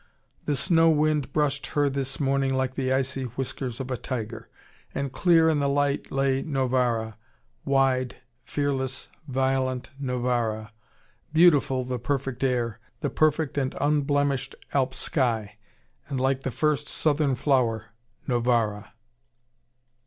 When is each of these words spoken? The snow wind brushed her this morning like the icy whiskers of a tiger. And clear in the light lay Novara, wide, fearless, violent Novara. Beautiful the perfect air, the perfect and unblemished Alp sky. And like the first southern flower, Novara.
The 0.45 0.55
snow 0.55 0.89
wind 0.89 1.31
brushed 1.31 1.67
her 1.77 1.87
this 1.87 2.19
morning 2.19 2.55
like 2.55 2.73
the 2.73 2.91
icy 2.91 3.25
whiskers 3.25 3.79
of 3.79 3.91
a 3.91 3.97
tiger. 3.97 4.49
And 4.95 5.11
clear 5.13 5.47
in 5.47 5.59
the 5.59 5.69
light 5.69 6.11
lay 6.11 6.41
Novara, 6.41 7.17
wide, 7.65 8.15
fearless, 8.43 9.09
violent 9.27 9.91
Novara. 9.99 10.73
Beautiful 11.33 11.83
the 11.83 11.99
perfect 11.99 12.43
air, 12.43 12.79
the 13.01 13.11
perfect 13.11 13.59
and 13.59 13.75
unblemished 13.79 14.55
Alp 14.73 14.95
sky. 14.95 15.57
And 16.09 16.19
like 16.19 16.39
the 16.41 16.49
first 16.49 16.87
southern 16.87 17.35
flower, 17.35 17.91
Novara. 18.25 18.93